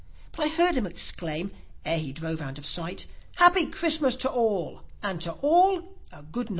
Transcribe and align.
But 0.31 0.45
I 0.45 0.47
heard 0.47 0.73
him 0.73 0.87
exclaim, 0.87 1.51
ere 1.85 1.99
he 1.99 2.11
drove 2.11 2.41
out 2.41 2.57
of 2.57 2.65
sight, 2.65 3.05
"Happy 3.35 3.67
Christmas 3.67 4.15
to 4.15 4.31
all, 4.31 4.81
and 5.03 5.21
to 5.21 5.33
all 5.43 5.93
a 6.11 6.23
good 6.23 6.45
night." 6.47 6.49